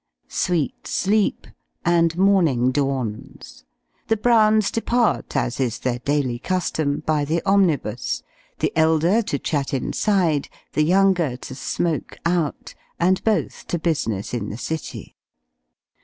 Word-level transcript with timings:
Sweet 0.29 0.87
sleep 0.87 1.45
and 1.85 2.17
morning 2.17 2.71
dawns. 2.71 3.65
The 4.07 4.17
Browns 4.17 4.71
depart, 4.71 5.35
as 5.37 5.59
is 5.59 5.77
their 5.77 5.99
daily 5.99 6.39
custom, 6.39 7.03
by 7.05 7.23
the 7.23 7.39
omnibus 7.45 8.23
the 8.57 8.73
elder 8.75 9.21
to 9.21 9.37
chat 9.37 9.75
inside, 9.75 10.49
the 10.73 10.81
younger 10.83 11.37
to 11.37 11.53
smoke 11.53 12.17
out; 12.25 12.73
and 12.99 13.23
both 13.23 13.67
to 13.67 13.77
business 13.77 14.33
in 14.33 14.49
the 14.49 14.57
city. 14.57 15.15